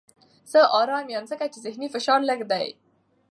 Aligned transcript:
زه 0.51 0.59
ارام 0.79 1.05
یم 1.13 1.25
ځکه 1.31 1.45
چې 1.53 1.59
ذهني 1.65 1.87
فشار 1.93 2.19
لږ 2.29 2.39
دی. 2.51 2.67